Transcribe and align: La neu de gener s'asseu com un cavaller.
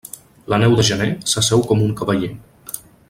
La 0.53 0.57
neu 0.63 0.71
de 0.79 0.85
gener 0.87 1.09
s'asseu 1.33 1.63
com 1.73 1.85
un 1.89 1.93
cavaller. 2.01 2.31